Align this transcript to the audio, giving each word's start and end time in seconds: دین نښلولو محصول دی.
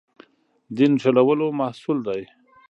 دین 0.75 0.91
نښلولو 0.97 1.47
محصول 1.59 1.97
دی. 2.07 2.21